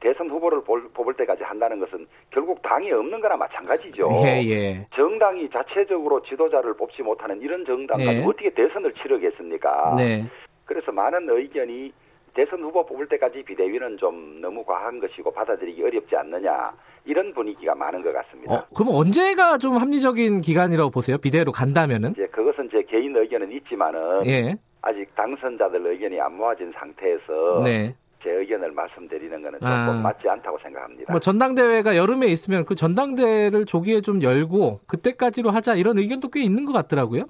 대선 0.00 0.30
후보를 0.30 0.62
볼- 0.64 0.88
뽑을 0.94 1.12
때까지 1.14 1.42
한다는 1.42 1.78
것은 1.78 2.06
결국 2.30 2.62
당이 2.62 2.90
없는 2.92 3.20
거나 3.20 3.36
마찬가지죠. 3.36 4.08
예 4.24 4.42
예 4.48 4.86
정당이 4.94 5.50
자체적으로 5.50 6.22
지도자를 6.22 6.74
뽑지 6.74 7.02
못하는 7.02 7.40
이런 7.42 7.64
정당과 7.66 8.12
네. 8.12 8.24
어떻게 8.24 8.48
대선을 8.50 8.94
치르겠습니까? 8.94 9.94
네 9.98 10.24
그래서 10.64 10.90
많은 10.92 11.28
의견이 11.28 11.92
대선 12.34 12.60
후보 12.62 12.84
뽑을 12.84 13.08
때까지 13.08 13.42
비대위는 13.44 13.96
좀 13.98 14.40
너무 14.40 14.64
과한 14.64 14.98
것이고 15.00 15.30
받아들이기 15.30 15.82
어렵지 15.82 16.16
않느냐 16.16 16.72
이런 17.04 17.32
분위기가 17.32 17.74
많은 17.74 18.02
것 18.02 18.12
같습니다. 18.12 18.52
어 18.52 18.64
그럼 18.74 18.94
언제가 18.94 19.56
좀 19.58 19.76
합리적인 19.76 20.40
기간이라고 20.40 20.90
보세요 20.90 21.16
비대로 21.18 21.52
간다면은 21.52 22.10
이제 22.10 22.26
그것은 22.26 22.68
제 22.70 22.82
개인 22.82 23.16
의견은 23.16 23.52
있지만은 23.52 24.26
예 24.26 24.56
아직 24.82 25.14
당선자들 25.14 25.86
의견이 25.86 26.20
안 26.20 26.36
모아진 26.36 26.72
상태에서 26.76 27.62
네. 27.64 27.94
제 28.22 28.30
의견을 28.30 28.72
말씀드리는 28.72 29.42
것은 29.42 29.58
조금 29.58 29.68
아. 29.68 30.00
맞지 30.02 30.28
않다고 30.28 30.58
생각합니다. 30.58 31.12
뭐 31.12 31.20
전당대회가 31.20 31.94
여름에 31.94 32.26
있으면 32.28 32.64
그 32.64 32.74
전당대회를 32.74 33.66
조기에 33.66 34.00
좀 34.00 34.22
열고 34.22 34.80
그때까지로 34.86 35.50
하자 35.50 35.74
이런 35.74 35.98
의견도 35.98 36.30
꽤 36.30 36.42
있는 36.42 36.64
것 36.64 36.72
같더라고요. 36.72 37.24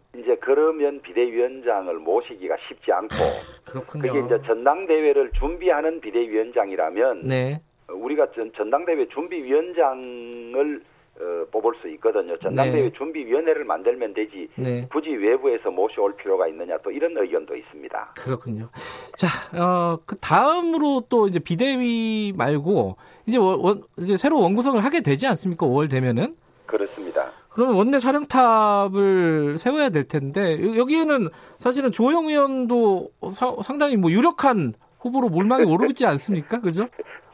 그러면 0.44 1.00
비대위원장을 1.00 1.94
모시기가 2.00 2.54
쉽지 2.68 2.92
않고 2.92 3.14
그렇군요. 3.64 4.02
그게 4.02 4.18
이제 4.26 4.46
전당대회를 4.46 5.32
준비하는 5.38 6.00
비대위원장이라면 6.02 7.22
네. 7.28 7.60
우리가 7.88 8.30
전, 8.34 8.52
전당대회 8.54 9.06
준비위원장을 9.08 10.82
어, 11.16 11.46
뽑을 11.52 11.72
수 11.80 11.88
있거든요. 11.90 12.36
전당대회 12.40 12.82
네. 12.82 12.92
준비위원회를 12.92 13.64
만들면 13.64 14.14
되지 14.14 14.48
네. 14.56 14.86
굳이 14.92 15.10
외부에서 15.10 15.70
모셔올 15.70 16.16
필요가 16.16 16.48
있느냐 16.48 16.76
또 16.82 16.90
이런 16.90 17.16
의견도 17.16 17.54
있습니다. 17.56 18.14
그렇군요. 18.16 18.68
자, 19.16 19.28
어, 19.56 19.96
그 20.04 20.16
다음으로 20.18 21.04
또 21.08 21.28
이제 21.28 21.38
비대위 21.38 22.32
말고 22.36 22.96
이제 23.26 23.38
원, 23.38 23.60
원- 23.60 23.82
이제 23.96 24.16
새로 24.16 24.40
원구성을 24.40 24.82
하게 24.82 25.00
되지 25.02 25.26
않습니까? 25.28 25.64
5월 25.66 25.88
되면은? 25.88 26.34
그렇습니다. 26.66 27.30
그러면 27.54 27.76
원내 27.76 27.98
촬영탑을 28.00 29.58
세워야 29.58 29.90
될 29.90 30.04
텐데 30.08 30.58
여- 30.62 30.76
여기에는 30.76 31.28
사실은 31.58 31.92
조영 31.92 32.26
의원도 32.26 33.10
사- 33.30 33.54
상당히 33.62 33.96
뭐 33.96 34.10
유력한 34.10 34.72
후보로 34.98 35.28
몰망이 35.28 35.64
오르고 35.64 35.86
있지 35.86 36.04
않습니까? 36.06 36.60
그죠? 36.60 36.86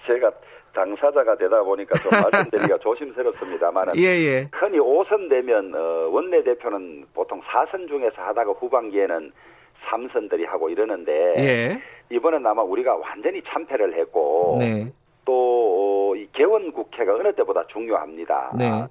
제가 0.06 0.30
당사자가 0.74 1.36
되다 1.36 1.62
보니까 1.62 1.98
좀 1.98 2.10
말씀드리기가 2.12 2.78
조심스럽습니다만은 2.82 3.96
예, 3.96 4.02
예. 4.02 4.48
흔히 4.52 4.78
5선 4.78 5.28
되면 5.28 5.74
어, 5.74 6.08
원내대표는 6.10 7.06
보통 7.14 7.40
4선 7.40 7.88
중에서 7.88 8.20
하다가 8.22 8.52
후반기에는 8.52 9.32
3선들이 9.88 10.46
하고 10.46 10.68
이러는데 10.68 11.12
예. 11.38 11.82
이번엔 12.14 12.46
아마 12.46 12.62
우리가 12.62 12.94
완전히 12.96 13.40
참패를 13.48 13.98
했고 13.98 14.56
네. 14.60 14.92
또이 15.24 16.28
개원 16.32 16.72
국회가 16.72 17.14
어느 17.14 17.32
때보다 17.34 17.64
중요합니다. 17.68 18.52
네. 18.58 18.84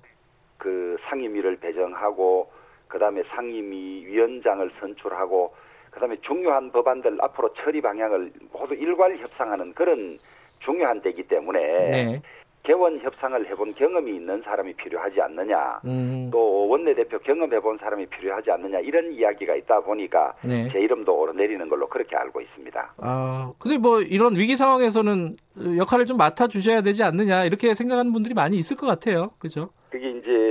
그 0.60 0.98
상임위를 1.10 1.58
배정하고 1.58 2.52
그다음에 2.88 3.24
상임위 3.34 4.06
위원장을 4.06 4.70
선출하고 4.80 5.56
그다음에 5.90 6.16
중요한 6.22 6.72
법안들 6.72 7.18
앞으로 7.22 7.52
처리 7.54 7.82
방향을 7.82 8.32
모두 8.52 8.76
일괄 8.76 9.16
협상하는 9.16 9.74
그런 9.74 10.20
중요한 10.60 11.02
때이기 11.02 11.24
때문에 11.24 11.60
네. 11.60 12.22
개원 12.64 13.00
협상을 13.00 13.50
해본 13.50 13.74
경험이 13.74 14.18
있는 14.18 14.42
사람이 14.44 14.74
필요하지 14.74 15.22
않느냐. 15.22 15.80
음. 15.86 16.30
또 16.32 16.68
원내대표 16.68 17.18
경험해본 17.20 17.78
사람이 17.78 18.06
필요하지 18.08 18.52
않느냐 18.52 18.80
이런 18.80 19.12
이야기가 19.14 19.56
있다 19.56 19.80
보니까 19.80 20.34
네. 20.44 20.70
제 20.72 20.80
이름도 20.80 21.18
오르내리는 21.18 21.68
걸로 21.70 21.88
그렇게 21.88 22.16
알고 22.16 22.42
있습니다. 22.42 22.94
아, 22.98 23.54
근데 23.58 23.78
뭐 23.78 24.02
이런 24.02 24.36
위기 24.36 24.56
상황에서는 24.56 25.38
역할을 25.78 26.06
좀 26.06 26.18
맡아 26.18 26.48
주셔야 26.48 26.82
되지 26.82 27.02
않느냐 27.02 27.46
이렇게 27.46 27.74
생각하는 27.74 28.12
분들이 28.12 28.34
많이 28.34 28.58
있을 28.58 28.76
것 28.76 28.86
같아요. 28.86 29.32
그죠? 29.40 29.70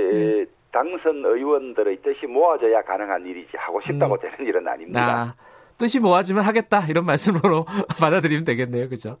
이제 0.09 0.51
당선 0.71 1.23
의원들의 1.25 2.01
뜻이 2.03 2.25
모아져야 2.27 2.81
가능한 2.83 3.25
일이지 3.25 3.51
하고 3.57 3.81
싶다고 3.81 4.15
음. 4.15 4.19
되는 4.19 4.37
일은 4.47 4.67
아닙니다. 4.67 5.01
아, 5.01 5.35
뜻이 5.77 5.99
모아지면 5.99 6.43
하겠다 6.43 6.85
이런 6.87 7.05
말씀으로 7.05 7.65
받아들이면 7.99 8.45
되겠네요. 8.45 8.89
그죠? 8.89 9.17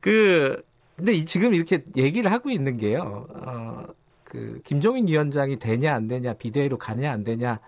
그 0.00 0.62
근데 0.96 1.12
이- 1.12 1.24
지금 1.24 1.54
이렇게 1.54 1.82
얘기를 1.96 2.30
하고 2.32 2.50
있는 2.50 2.76
게요. 2.76 3.26
어, 3.30 3.84
그 4.24 4.60
김종인 4.64 5.06
위원장이 5.08 5.58
되냐 5.58 5.94
안 5.94 6.06
되냐 6.08 6.34
비대위로 6.34 6.76
가냐 6.76 7.10
안 7.10 7.22
되냐 7.24 7.60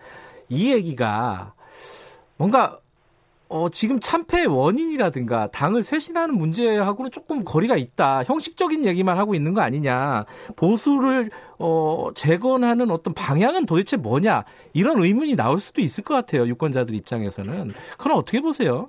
이 0.48 0.72
얘기가 0.72 1.54
뭔가 2.36 2.79
어, 3.50 3.68
지금 3.68 3.98
참패의 3.98 4.46
원인이라든가 4.46 5.48
당을 5.48 5.82
쇄신하는 5.82 6.38
문제하고는 6.38 7.10
조금 7.10 7.42
거리가 7.44 7.76
있다. 7.76 8.22
형식적인 8.22 8.86
얘기만 8.86 9.18
하고 9.18 9.34
있는 9.34 9.54
거 9.54 9.60
아니냐. 9.60 10.24
보수를 10.56 11.28
어, 11.58 12.08
재건하는 12.14 12.90
어떤 12.90 13.12
방향은 13.12 13.66
도대체 13.66 13.96
뭐냐. 13.96 14.44
이런 14.72 15.02
의문이 15.02 15.34
나올 15.34 15.58
수도 15.58 15.80
있을 15.80 16.04
것 16.04 16.14
같아요. 16.14 16.46
유권자들 16.46 16.94
입장에서는. 16.94 17.72
그건 17.98 18.12
어떻게 18.12 18.40
보세요? 18.40 18.88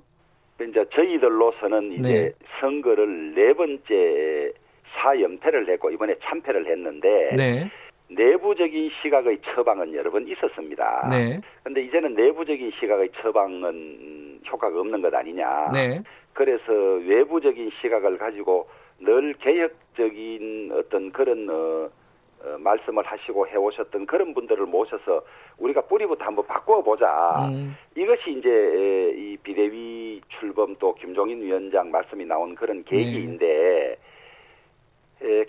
이제 0.60 0.84
저희들로서는 0.94 1.92
이제 1.94 2.00
네. 2.08 2.32
선거를 2.60 3.34
네 3.34 3.52
번째 3.54 4.52
사연패를 4.94 5.68
했고 5.70 5.90
이번에 5.90 6.14
참패를 6.22 6.70
했는데 6.70 7.08
네. 7.36 7.70
내부적인 8.14 8.90
시각의 9.02 9.38
처방은 9.44 9.94
여러 9.94 10.10
번 10.10 10.26
있었습니다. 10.28 11.08
네. 11.10 11.40
근데 11.62 11.82
이제는 11.82 12.14
내부적인 12.14 12.72
시각의 12.78 13.10
처방은 13.20 14.40
효과가 14.50 14.78
없는 14.80 15.02
것 15.02 15.14
아니냐. 15.14 15.70
네. 15.72 16.02
그래서 16.32 16.72
외부적인 16.72 17.70
시각을 17.80 18.18
가지고 18.18 18.68
늘 18.98 19.34
개혁적인 19.34 20.72
어떤 20.74 21.10
그런 21.12 21.48
어, 21.50 21.90
어, 22.44 22.58
말씀을 22.58 23.04
하시고 23.04 23.46
해오셨던 23.48 24.06
그런 24.06 24.34
분들을 24.34 24.66
모셔서 24.66 25.22
우리가 25.58 25.82
뿌리부터 25.82 26.24
한번 26.24 26.46
바꾸어 26.46 26.82
보자. 26.82 27.48
음, 27.52 27.76
이것이 27.96 28.38
이제 28.38 28.48
에, 28.48 29.10
이 29.16 29.36
비대위 29.42 30.20
출범 30.28 30.74
또 30.78 30.94
김종인 30.94 31.40
위원장 31.42 31.90
말씀이 31.90 32.24
나온 32.24 32.54
그런 32.54 32.82
계기인데 32.84 33.46
에, 33.46 33.96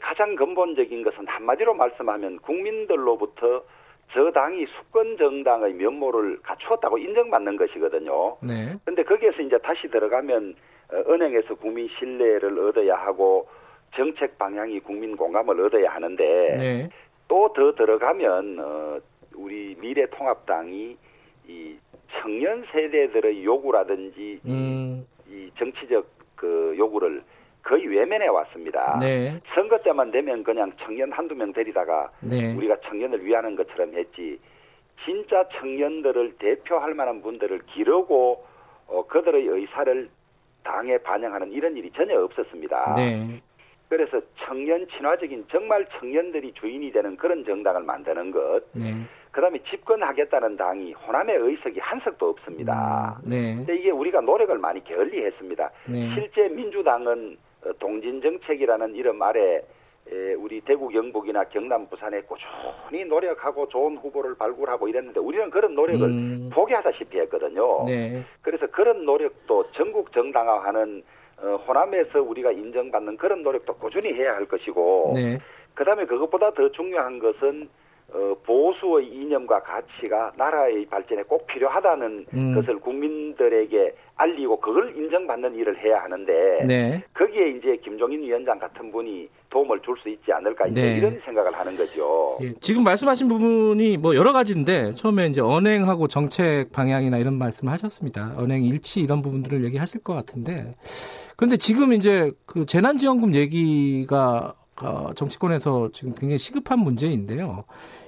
가장 0.02 0.36
근본적인 0.36 1.04
것은 1.04 1.28
한마디로 1.28 1.74
말씀하면 1.74 2.40
국민들로부터 2.40 3.64
저 4.12 4.32
당이 4.32 4.66
수권 4.68 5.18
정당의 5.18 5.74
면모를 5.74 6.40
갖추었다고 6.44 7.00
인정받는 7.00 7.58
것이거든요. 7.58 8.38
네. 8.42 8.76
근데 8.86 9.04
거기에서 9.04 9.42
이제 9.42 9.58
다시 9.60 9.88
들어가면 9.88 10.56
어, 10.92 11.12
은행에서 11.12 11.56
국민 11.56 11.90
신뢰를 11.98 12.60
얻어야 12.60 12.96
하고 12.96 13.48
정책 13.96 14.38
방향이 14.38 14.80
국민 14.82 15.16
공감을 15.16 15.60
얻어야 15.62 15.90
하는데 15.92 16.24
네. 16.24 16.90
또더 17.28 17.74
들어가면 17.74 18.60
어, 18.60 19.00
우리 19.36 19.76
미래통합당이 19.80 20.98
이 21.48 21.76
청년 22.12 22.64
세대들의 22.72 23.44
요구라든지 23.44 24.40
음, 24.46 25.06
이 25.28 25.50
정치적 25.58 26.06
그 26.36 26.76
요구를 26.78 27.24
거의 27.64 27.88
외면해 27.88 28.28
왔습니다. 28.28 28.98
네. 29.00 29.40
선거 29.56 29.78
때만 29.80 30.12
되면 30.12 30.44
그냥 30.44 30.72
청년 30.80 31.12
한두 31.12 31.34
명 31.34 31.54
데리다가 31.54 32.12
네. 32.20 32.54
우리가 32.56 32.76
청년을 32.82 33.24
위하는 33.26 33.56
것처럼 33.56 33.94
했지 33.94 34.40
진짜 35.06 35.48
청년들을 35.60 36.36
대표할 36.40 36.94
만한 36.94 37.22
분들을 37.22 37.62
기르고 37.68 38.46
어, 38.88 39.08
그들의 39.08 39.48
의사를 39.48 40.10
당에 40.64 40.98
반영하는 41.00 41.52
이런 41.52 41.76
일이 41.78 41.90
전혀 41.92 42.22
없었습니다. 42.22 42.94
네. 42.96 43.42
그래서 43.90 44.20
청년 44.38 44.88
친화적인 44.88 45.46
정말 45.50 45.86
청년들이 46.00 46.54
주인이 46.54 46.92
되는 46.92 47.16
그런 47.16 47.46
정당을 47.46 47.84
만드는 47.84 48.32
것, 48.32 48.64
네. 48.74 48.94
그다음에 49.32 49.60
집권하겠다는 49.70 50.58
당이 50.58 50.94
호남의 50.94 51.36
의석이 51.38 51.80
한 51.80 52.00
석도 52.00 52.30
없습니다. 52.30 53.20
음, 53.26 53.30
네. 53.30 53.56
근데 53.56 53.76
이게 53.76 53.92
우리가 53.92 54.22
노력을 54.22 54.58
많이 54.58 54.84
게을리했습니다. 54.84 55.72
네. 55.90 56.10
실제 56.14 56.48
민주당은 56.50 57.38
어, 57.38 57.53
동진 57.80 58.22
정책이라는 58.22 58.96
이름 58.96 59.22
아래 59.22 59.62
에, 60.12 60.34
우리 60.34 60.60
대구 60.62 60.90
경북이나 60.90 61.46
경남 61.46 61.88
부산에 61.88 62.22
꾸준히 62.22 63.06
노력하고 63.06 63.68
좋은 63.70 63.98
후보를 63.98 64.36
발굴하고 64.36 64.88
이랬는데 64.88 65.20
우리는 65.20 65.50
그런 65.50 65.76
노력을 65.76 66.06
음, 66.06 66.50
포기하다시피 66.54 67.20
했거든요. 67.20 67.86
네. 67.86 68.24
그래서 68.42 68.68
그런 68.68 69.06
노력도 69.06 69.72
전국 69.72 70.12
정당화하는 70.12 71.04
어, 71.42 71.56
호남에서 71.68 72.22
우리가 72.22 72.52
인정받는 72.52 73.18
그런 73.18 73.44
노력도 73.44 73.76
꾸준히 73.76 74.14
해야 74.14 74.36
할 74.36 74.46
것이고 74.46 75.14
네. 75.16 75.40
그다음에 75.74 76.06
그것보다 76.06 76.52
더 76.52 76.70
중요한 76.72 77.20
것은 77.20 77.70
어, 78.14 78.36
보수의 78.46 79.08
이념과 79.08 79.64
가치가 79.64 80.32
나라의 80.38 80.86
발전에 80.86 81.24
꼭 81.24 81.48
필요하다는 81.48 82.26
음. 82.34 82.56
것을 82.56 82.80
국민들에게 82.80 83.96
알리고 84.16 84.60
그걸 84.60 84.96
인정받는 84.96 85.56
일을 85.56 85.84
해야 85.84 86.04
하는데 86.04 86.64
네. 86.68 87.04
거기에 87.16 87.50
이제 87.50 87.76
김종인 87.84 88.22
위원장 88.22 88.60
같은 88.60 88.92
분이 88.92 89.28
도움을 89.50 89.80
줄 89.82 89.94
수 89.98 90.10
있지 90.10 90.32
않을까 90.32 90.68
이제 90.68 90.82
네. 90.82 90.98
이런 90.98 91.20
생각을 91.24 91.54
하는 91.54 91.76
거죠. 91.78 92.38
예, 92.42 92.54
지금 92.60 92.84
말씀하신 92.84 93.28
부분이 93.28 93.98
뭐 93.98 94.16
여러 94.16 94.34
가지인데 94.34 94.94
처음에 94.96 95.28
이제 95.28 95.40
언행하고 95.42 96.08
정책 96.08 96.72
방향이나 96.72 97.18
이런 97.18 97.38
말씀을 97.38 97.72
하셨습니다. 97.74 98.34
언행 98.38 98.64
일치 98.64 99.02
이런 99.02 99.22
부분들을 99.22 99.64
얘기하실 99.64 100.04
것 100.04 100.14
같은데 100.14 100.76
그런데 101.38 101.58
지금 101.58 101.94
이제 101.94 102.32
그 102.46 102.66
재난지원금 102.66 103.34
얘기가 103.34 104.54
어, 104.82 105.12
정치권에서 105.16 105.90
지금 105.94 106.14
굉장히 106.14 106.38
시급한 106.38 106.80
문제인데요. 106.80 107.64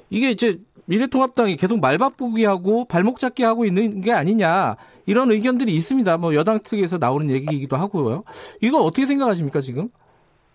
이게 0.09 0.29
이제 0.29 0.57
미래통합당이 0.87 1.55
계속 1.55 1.79
말바꾸기하고 1.79 2.85
발목 2.85 3.19
잡기 3.19 3.43
하고 3.43 3.65
있는 3.65 4.01
게 4.01 4.11
아니냐 4.11 4.75
이런 5.05 5.31
의견들이 5.31 5.73
있습니다. 5.73 6.17
뭐 6.17 6.35
여당 6.35 6.59
측에서 6.59 6.97
나오는 6.97 7.29
얘기이기도 7.29 7.75
하고요. 7.75 8.23
이거 8.61 8.79
어떻게 8.79 9.05
생각하십니까 9.05 9.61
지금? 9.61 9.89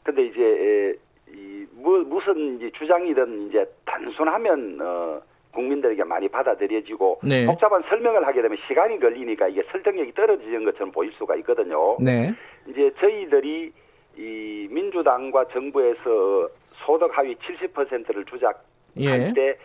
근데 0.02 0.26
이제 0.26 0.40
에, 0.40 0.94
이 1.34 1.66
뭐, 1.72 1.98
무슨 2.00 2.56
이제 2.56 2.70
주장이든 2.78 3.48
이제 3.48 3.64
단순하면 3.84 4.78
어, 4.80 5.20
국민들에게 5.52 6.04
많이 6.04 6.28
받아들여지고 6.28 7.20
네. 7.24 7.44
복잡한 7.46 7.82
설명을 7.88 8.26
하게 8.26 8.42
되면 8.42 8.56
시간이 8.68 9.00
걸리니까 9.00 9.48
이게 9.48 9.62
설득력이 9.72 10.12
떨어지는 10.14 10.64
것처럼 10.64 10.92
보일 10.92 11.12
수가 11.18 11.36
있거든요. 11.36 11.96
네. 12.00 12.32
이제 12.68 12.90
저희들이 13.00 13.72
이 14.16 14.68
민주당과 14.70 15.46
정부에서 15.48 16.48
소득 16.86 17.16
하위 17.16 17.34
70%를 17.36 18.24
주작 18.24 18.64
할 18.96 19.20
예. 19.20 19.32
때 19.34 19.56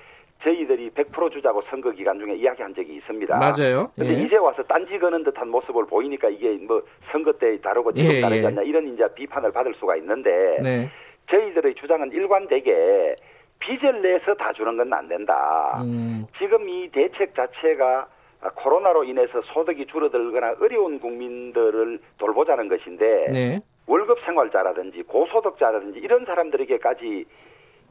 저희들이 0.43 0.91
100% 0.91 1.31
주자고 1.31 1.61
선거 1.69 1.89
기간 1.91 2.19
중에 2.19 2.35
이야기한 2.35 2.75
적이 2.75 2.95
있습니다. 2.97 3.37
맞아요. 3.37 3.89
근데 3.95 4.13
예. 4.19 4.23
이제 4.23 4.37
와서 4.37 4.61
딴지 4.63 4.99
거는 4.99 5.23
듯한 5.23 5.47
모습을 5.49 5.85
보이니까 5.87 6.29
이게 6.29 6.51
뭐 6.65 6.81
선거 7.11 7.31
때 7.33 7.59
다르고 7.61 7.93
지금 7.93 8.11
예, 8.11 8.21
다르지 8.21 8.41
예. 8.43 8.47
않냐 8.47 8.61
이런 8.61 8.87
이제 8.93 9.03
비판을 9.15 9.51
받을 9.51 9.73
수가 9.75 9.95
있는데 9.97 10.59
네. 10.61 10.89
저희들의 11.31 11.75
주장은 11.75 12.11
일관되게 12.11 13.15
빚을 13.59 14.01
내서 14.01 14.35
다 14.35 14.53
주는 14.53 14.77
건 14.77 14.93
안 14.93 15.07
된다. 15.07 15.81
음, 15.83 16.27
지금 16.37 16.69
이 16.69 16.89
대책 16.91 17.33
자체가 17.33 18.07
코로나로 18.55 19.05
인해서 19.05 19.41
소득이 19.53 19.87
줄어들거나 19.87 20.55
어려운 20.61 20.99
국민들을 20.99 21.97
돌보자는 22.19 22.67
것인데 22.67 23.27
네. 23.31 23.59
월급 23.87 24.19
생활자라든지 24.25 25.01
고소득자라든지 25.03 25.99
이런 25.99 26.25
사람들에게까지 26.25 27.25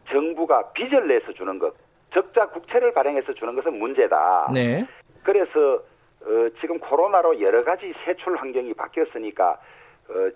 정부가 0.09 0.73
빚을 0.73 1.09
내서 1.09 1.33
주는 1.33 1.59
것, 1.59 1.75
적자 2.13 2.47
국채를 2.47 2.93
발행해서 2.93 3.33
주는 3.35 3.55
것은 3.55 3.79
문제다. 3.79 4.51
네. 4.53 4.87
그래서 5.23 5.83
어, 6.23 6.49
지금 6.61 6.79
코로나로 6.79 7.41
여러 7.41 7.65
가지 7.65 7.93
세출 8.05 8.37
환경이 8.37 8.73
바뀌었으니까 8.75 9.59
어, 10.09 10.31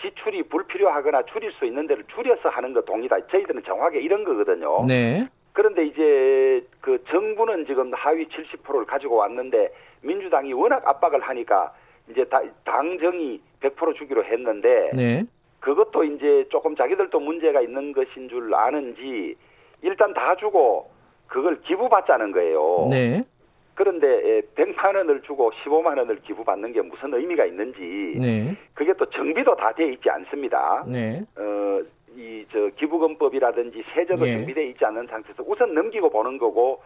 지출이 0.00 0.44
불필요하거나 0.44 1.22
줄일 1.24 1.50
수 1.52 1.64
있는 1.64 1.86
데를 1.86 2.04
줄여서 2.14 2.48
하는 2.50 2.72
것 2.72 2.84
동의다. 2.84 3.26
저희들은 3.28 3.62
정확하게 3.64 4.00
이런 4.00 4.24
거거든요. 4.24 4.84
네. 4.86 5.26
그런데 5.52 5.84
이제 5.86 6.64
그 6.80 7.02
정부는 7.08 7.66
지금 7.66 7.92
하위 7.94 8.28
70%를 8.28 8.84
가지고 8.86 9.16
왔는데 9.16 9.72
민주당이 10.02 10.52
워낙 10.52 10.86
압박을 10.86 11.20
하니까 11.20 11.72
이제 12.08 12.24
다- 12.26 12.42
당정이 12.64 13.40
100% 13.60 13.96
주기로 13.96 14.24
했는데 14.24 14.90
네. 14.94 15.24
그것도 15.60 16.04
이제 16.04 16.46
조금 16.50 16.76
자기들도 16.76 17.18
문제가 17.20 17.60
있는 17.60 17.92
것인 17.92 18.28
줄 18.28 18.54
아는지 18.54 19.36
일단 19.82 20.12
다 20.14 20.36
주고 20.36 20.90
그걸 21.26 21.60
기부받자는 21.62 22.32
거예요. 22.32 22.88
네. 22.90 23.24
그런데 23.74 24.06
예, 24.08 24.40
100만 24.56 24.96
원을 24.96 25.22
주고 25.22 25.52
15만 25.52 25.98
원을 25.98 26.20
기부받는 26.22 26.72
게 26.72 26.82
무슨 26.82 27.14
의미가 27.14 27.44
있는지 27.44 28.18
네. 28.18 28.56
그게 28.74 28.92
또 28.94 29.06
정비도 29.06 29.54
다 29.54 29.72
돼 29.72 29.92
있지 29.92 30.10
않습니다. 30.10 30.84
네. 30.88 31.22
어, 31.36 31.80
이, 32.16 32.44
저, 32.50 32.68
기부금법이라든지 32.76 33.84
세제도 33.94 34.26
예. 34.26 34.32
정비되어 34.32 34.64
있지 34.64 34.84
않는 34.84 35.06
상태에서 35.06 35.44
우선 35.46 35.74
넘기고 35.74 36.10
보는 36.10 36.38
거고, 36.38 36.82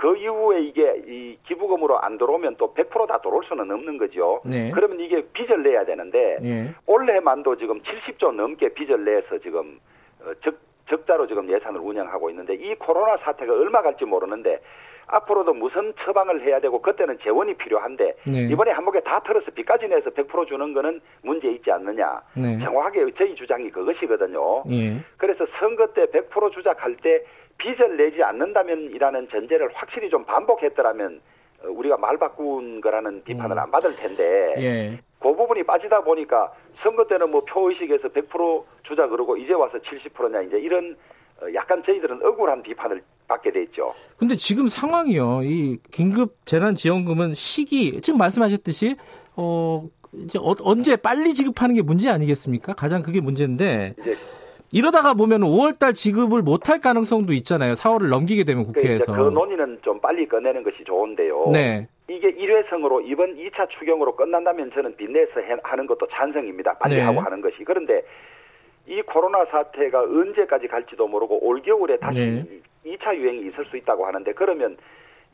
그 0.00 0.16
이후에 0.16 0.62
이게 0.62 1.02
이 1.06 1.36
기부금으로 1.46 2.00
안 2.00 2.16
들어오면 2.16 2.56
또 2.56 2.72
100%다 2.72 3.18
들어올 3.18 3.44
수는 3.44 3.70
없는 3.70 3.98
거죠. 3.98 4.40
네. 4.46 4.70
그러면 4.70 4.98
이게 4.98 5.22
빚을 5.34 5.62
내야 5.62 5.84
되는데, 5.84 6.38
예. 6.42 6.74
올해만도 6.86 7.58
지금 7.58 7.82
70조 7.82 8.32
넘게 8.32 8.70
빚을 8.72 9.04
내서 9.04 9.36
지금, 9.40 9.78
어, 10.22 10.32
적, 10.42 10.54
적자로 10.88 11.26
지금 11.26 11.50
예산을 11.50 11.80
운영하고 11.80 12.30
있는데, 12.30 12.54
이 12.54 12.74
코로나 12.76 13.18
사태가 13.18 13.52
얼마 13.52 13.82
갈지 13.82 14.06
모르는데, 14.06 14.62
앞으로도 15.06 15.52
무슨 15.52 15.92
처방을 16.02 16.46
해야 16.46 16.60
되고, 16.60 16.80
그때는 16.80 17.18
재원이 17.22 17.52
필요한데, 17.58 18.14
네. 18.24 18.48
이번에 18.50 18.70
한복에 18.70 19.00
다 19.00 19.20
털어서 19.22 19.50
빚까지 19.50 19.86
내서 19.86 20.08
100% 20.08 20.46
주는 20.46 20.72
거는 20.72 20.98
문제 21.22 21.50
있지 21.50 21.70
않느냐. 21.70 22.22
네. 22.38 22.58
정확하게 22.64 23.04
저희 23.18 23.34
주장이 23.34 23.70
그것이거든요. 23.70 24.62
예. 24.70 24.96
그래서 25.18 25.44
선거 25.58 25.88
때 25.88 26.06
100% 26.06 26.52
주작할 26.52 26.96
때 27.02 27.22
빚을 27.60 27.96
내지 27.96 28.22
않는다면이라는 28.22 29.28
전제를 29.30 29.68
확실히 29.74 30.08
좀 30.10 30.24
반복했더라면 30.24 31.20
어, 31.62 31.68
우리가 31.68 31.96
말 31.98 32.16
바꾼 32.18 32.80
거라는 32.80 33.22
비판을 33.24 33.56
음. 33.56 33.58
안 33.58 33.70
받을 33.70 33.94
텐데 33.94 34.54
예. 34.58 34.98
그 35.20 35.34
부분이 35.36 35.62
빠지다 35.64 36.00
보니까 36.02 36.52
선거 36.74 37.04
때는 37.06 37.30
뭐 37.30 37.44
표의식에서 37.44 38.08
100% 38.08 38.64
주자 38.84 39.06
그러고 39.06 39.36
이제 39.36 39.52
와서 39.52 39.78
70%냐 39.78 40.40
이제 40.42 40.58
이런 40.58 40.96
어, 41.42 41.46
약간 41.54 41.82
저희들은 41.84 42.24
억울한 42.24 42.62
비판을 42.62 43.02
받게 43.28 43.52
돼 43.52 43.62
있죠. 43.64 43.92
근데 44.16 44.34
지금 44.34 44.66
상황이요. 44.68 45.40
이 45.44 45.78
긴급 45.92 46.34
재난 46.46 46.74
지원금은 46.74 47.34
시기 47.34 48.00
지금 48.00 48.18
말씀하셨듯이 48.18 48.96
어 49.36 49.86
이제 50.14 50.38
어- 50.40 50.56
언제 50.64 50.96
빨리 50.96 51.32
지급하는 51.34 51.74
게 51.76 51.82
문제 51.82 52.10
아니겠습니까? 52.10 52.72
가장 52.74 53.02
그게 53.02 53.20
문제인데 53.20 53.94
이제 54.00 54.14
이러다가 54.72 55.14
보면 55.14 55.40
5월달 55.40 55.94
지급을 55.94 56.42
못할 56.42 56.78
가능성도 56.78 57.32
있잖아요. 57.34 57.72
4월을 57.74 58.08
넘기게 58.08 58.44
되면 58.44 58.64
그, 58.64 58.70
이제 58.70 58.80
국회에서. 58.80 59.12
그 59.12 59.20
논의는 59.30 59.78
좀 59.82 60.00
빨리 60.00 60.26
꺼내는 60.28 60.62
것이 60.62 60.84
좋은데요. 60.84 61.50
네. 61.52 61.88
이게 62.08 62.28
일회성으로 62.28 63.00
이번 63.02 63.36
2차 63.36 63.68
추경으로 63.70 64.14
끝난다면 64.16 64.70
저는 64.72 64.96
빚내서 64.96 65.40
해- 65.40 65.56
하는 65.62 65.86
것도 65.86 66.06
찬성입니다. 66.08 66.74
빨리 66.78 66.96
네. 66.96 67.00
하고 67.02 67.20
하는 67.20 67.40
것이. 67.40 67.56
그런데 67.64 68.02
이 68.86 69.00
코로나 69.02 69.44
사태가 69.46 70.00
언제까지 70.02 70.68
갈지도 70.68 71.06
모르고 71.06 71.44
올겨울에 71.44 71.98
다시 71.98 72.18
네. 72.18 72.44
2차 72.86 73.14
유행이 73.16 73.48
있을 73.48 73.64
수 73.66 73.76
있다고 73.76 74.06
하는데 74.06 74.32
그러면 74.32 74.76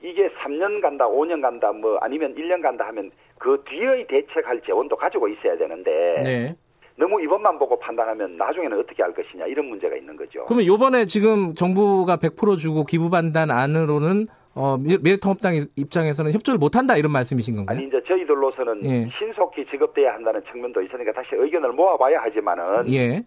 이게 0.02 0.28
3년 0.42 0.80
간다, 0.82 1.06
5년 1.08 1.40
간다, 1.40 1.72
뭐 1.72 1.96
아니면 2.00 2.34
1년 2.34 2.60
간다 2.62 2.86
하면 2.88 3.10
그 3.38 3.62
뒤의 3.68 4.06
대책할 4.06 4.60
재원도 4.66 4.96
가지고 4.96 5.28
있어야 5.28 5.56
되는데 5.56 5.90
네. 6.22 6.56
너무 6.98 7.20
이번만 7.22 7.58
보고 7.58 7.78
판단하면 7.78 8.36
나중에는 8.36 8.78
어떻게 8.78 9.02
할 9.02 9.12
것이냐 9.12 9.46
이런 9.46 9.66
문제가 9.66 9.96
있는 9.96 10.16
거죠. 10.16 10.44
그러면 10.46 10.66
요번에 10.66 11.04
지금 11.06 11.54
정부가 11.54 12.16
100% 12.16 12.56
주고 12.58 12.84
기부 12.84 13.10
반단 13.10 13.50
안으로는 13.50 14.26
어, 14.54 14.78
미- 14.78 14.96
미래통합당 15.02 15.66
입장에서는 15.76 16.32
협조를 16.32 16.58
못한다 16.58 16.96
이런 16.96 17.12
말씀이신 17.12 17.56
건가요? 17.56 17.76
아니 17.76 17.86
이제 17.86 18.00
저희들로서는 18.08 18.84
예. 18.86 19.10
신속히 19.18 19.66
지급돼야 19.66 20.14
한다는 20.14 20.40
측면도 20.50 20.80
있으니까 20.80 21.12
다시 21.12 21.28
의견을 21.32 21.72
모아봐야 21.72 22.22
하지만은 22.22 22.90
예. 22.94 23.22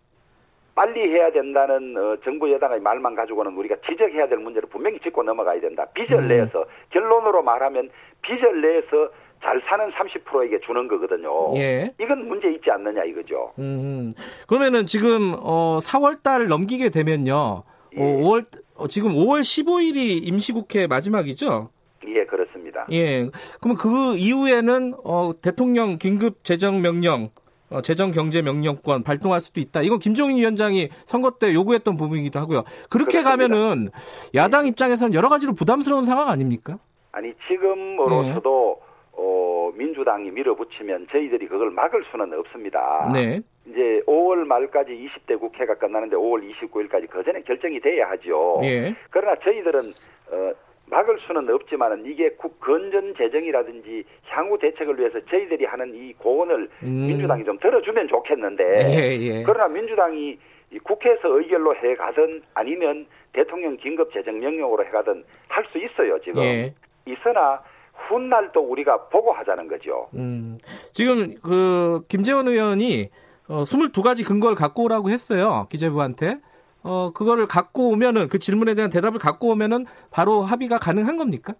빨리 0.73 1.01
해야 1.01 1.31
된다는 1.31 1.95
어, 1.97 2.15
정부 2.23 2.51
여당의 2.51 2.79
말만 2.79 3.13
가지고는 3.13 3.53
우리가 3.55 3.75
지적해야 3.87 4.27
될 4.27 4.39
문제를 4.39 4.67
분명히 4.69 4.97
짚고 5.01 5.21
넘어가야 5.21 5.59
된다. 5.61 5.85
빚을 5.93 6.13
음. 6.23 6.27
내서 6.27 6.65
결론으로 6.89 7.43
말하면 7.43 7.89
빚을 8.23 8.61
내서 8.61 9.09
잘 9.41 9.61
사는 9.69 9.89
30%에게 9.91 10.59
주는 10.65 10.87
거거든요. 10.87 11.57
예. 11.57 11.93
이건 11.99 12.27
문제 12.27 12.49
있지 12.51 12.69
않느냐 12.71 13.03
이거죠. 13.05 13.53
음, 13.59 14.13
그러면은 14.47 14.85
지금 14.85 15.33
어 15.39 15.79
4월 15.81 16.21
달 16.21 16.47
넘기게 16.47 16.89
되면요. 16.89 17.33
어, 17.35 17.63
예. 17.95 17.99
5월 17.99 18.45
어, 18.75 18.87
지금 18.87 19.13
5월 19.13 19.41
15일이 19.41 20.27
임시국회 20.27 20.87
마지막이죠. 20.87 21.69
예, 22.07 22.25
그렇습니다. 22.25 22.85
예. 22.91 23.29
그러면 23.61 23.77
그 23.77 24.17
이후에는 24.17 24.93
어 25.03 25.31
대통령 25.41 25.97
긴급 25.97 26.43
재정 26.43 26.81
명령 26.81 27.29
어, 27.69 27.81
재정 27.81 28.11
경제 28.11 28.41
명령권 28.41 29.03
발동할 29.03 29.41
수도 29.41 29.61
있다. 29.61 29.81
이건 29.81 29.99
김종인 29.99 30.37
위원장이 30.37 30.89
선거 31.05 31.31
때 31.31 31.53
요구했던 31.53 31.95
부분이기도 31.97 32.39
하고요. 32.39 32.63
그렇게 32.89 33.21
그렇습니다. 33.21 33.29
가면은 33.29 33.89
야당 34.35 34.65
입장에서는 34.67 35.13
여러 35.13 35.29
가지로 35.29 35.53
부담스러운 35.53 36.05
상황 36.05 36.29
아닙니까? 36.29 36.77
아니 37.11 37.31
지금으로서도 37.47 38.88
어, 39.21 39.71
민주당이 39.75 40.31
밀어붙이면 40.31 41.07
저희들이 41.11 41.47
그걸 41.47 41.69
막을 41.71 42.03
수는 42.09 42.33
없습니다. 42.39 43.11
네. 43.13 43.41
이제 43.67 44.01
5월 44.07 44.45
말까지 44.45 44.91
20대 44.93 45.37
국회가 45.39 45.75
끝나는데 45.75 46.15
5월 46.15 46.49
29일까지 46.53 47.09
그 47.09 47.23
전에 47.23 47.41
결정이 47.41 47.79
돼야 47.81 48.09
하죠. 48.11 48.61
예. 48.63 48.95
그러나 49.09 49.35
저희들은 49.43 49.81
어, 50.31 50.51
막을 50.87 51.19
수는 51.19 51.49
없지만은 51.53 52.05
이게 52.05 52.29
국 52.31 52.59
건전 52.61 53.13
재정이라든지 53.15 54.03
향후 54.29 54.57
대책을 54.57 54.97
위해서 54.97 55.19
저희들이 55.25 55.65
하는 55.65 55.93
이 55.93 56.13
고언을 56.13 56.69
음. 56.83 57.07
민주당이 57.07 57.43
좀 57.43 57.59
들어주면 57.59 58.07
좋겠는데 58.07 58.63
예, 58.89 59.17
예. 59.19 59.43
그러나 59.43 59.67
민주당이 59.67 60.39
이 60.71 60.79
국회에서 60.79 61.37
의결로 61.37 61.75
해 61.75 61.93
가든 61.95 62.41
아니면 62.55 63.05
대통령 63.33 63.75
긴급 63.77 64.11
재정 64.13 64.39
명령으로 64.39 64.83
해 64.85 64.89
가든 64.89 65.23
할 65.47 65.63
수 65.71 65.77
있어요 65.77 66.19
지금 66.21 66.41
예. 66.41 66.73
있으나 67.05 67.61
훗날 68.07 68.51
또 68.53 68.61
우리가 68.61 69.07
보고 69.09 69.31
하자는 69.31 69.67
거죠. 69.67 70.07
음, 70.15 70.57
지금 70.93 71.35
그 71.41 72.03
김재원 72.07 72.47
의원이 72.47 73.09
어, 73.47 73.63
22가지 73.63 74.25
근거를 74.25 74.55
갖고 74.55 74.83
오라고 74.83 75.09
했어요. 75.09 75.67
기재부한테. 75.69 76.39
어, 76.83 77.11
그거를 77.13 77.47
갖고 77.47 77.89
오면은 77.89 78.29
그 78.29 78.39
질문에 78.39 78.73
대한 78.73 78.89
대답을 78.89 79.19
갖고 79.19 79.49
오면은 79.49 79.85
바로 80.11 80.41
합의가 80.41 80.77
가능한 80.77 81.17
겁니까? 81.17 81.53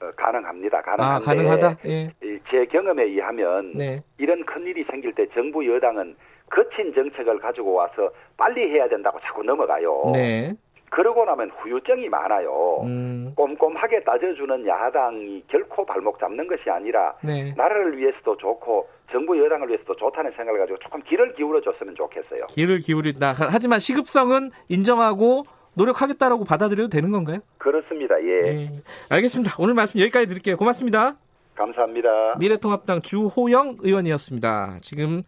어, 0.00 0.10
가능합니다. 0.16 0.80
가능한데 0.82 1.24
아, 1.24 1.26
가능하다. 1.26 1.76
예. 1.86 2.10
이, 2.22 2.38
제 2.50 2.64
경험에 2.66 3.04
의하면 3.04 3.72
네. 3.74 4.02
이런 4.18 4.44
큰 4.44 4.62
일이 4.66 4.82
생길 4.84 5.12
때 5.14 5.26
정부 5.34 5.66
여당은 5.66 6.16
거친 6.50 6.94
정책을 6.94 7.38
가지고 7.40 7.74
와서 7.74 8.10
빨리 8.36 8.70
해야 8.70 8.88
된다고 8.88 9.18
자꾸 9.20 9.42
넘어가요. 9.42 10.10
네. 10.12 10.54
그러고 10.90 11.24
나면 11.24 11.50
후유증이 11.50 12.08
많아요. 12.08 12.80
음. 12.84 13.32
꼼꼼하게 13.34 14.04
따져주는 14.04 14.66
야당이 14.66 15.44
결코 15.48 15.84
발목 15.84 16.18
잡는 16.18 16.46
것이 16.46 16.70
아니라 16.70 17.14
네. 17.22 17.52
나라를 17.56 17.98
위해서도 17.98 18.36
좋고 18.36 18.88
정부 19.10 19.38
여당을 19.42 19.68
위해서도 19.68 19.96
좋다는 19.96 20.32
생각을 20.36 20.60
가지고 20.60 20.78
조금 20.78 21.02
귀를 21.02 21.34
기울여 21.34 21.60
줬으면 21.60 21.94
좋겠어요. 21.94 22.46
귀를 22.50 22.78
기울인다. 22.78 23.34
하지만 23.36 23.78
시급성은 23.78 24.50
인정하고 24.68 25.44
노력하겠다라고 25.74 26.44
받아들여도 26.44 26.88
되는 26.88 27.10
건가요? 27.10 27.38
그렇습니다. 27.58 28.14
예. 28.22 28.46
예. 28.46 28.70
알겠습니다. 29.10 29.56
오늘 29.58 29.74
말씀 29.74 30.00
여기까지 30.00 30.26
드릴게요. 30.26 30.56
고맙습니다. 30.56 31.16
감사합니다. 31.54 32.36
미래통합당 32.38 33.02
주호영 33.02 33.78
의원이었습니다. 33.80 34.78
지금 34.82 35.22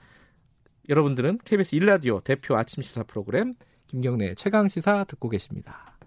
여러분들은 0.88 1.38
KBS 1.44 1.74
일라디오 1.74 2.20
대표 2.20 2.56
아침 2.56 2.82
시사 2.82 3.02
프로그램 3.02 3.54
김경래 3.88 4.34
최강 4.34 4.68
시사 4.68 5.04
듣고 5.04 5.30
계십니다. 5.30 5.97